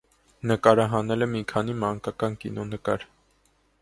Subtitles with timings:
[0.51, 3.07] Նկարահանել է մի քանի մանկական կինոնկար։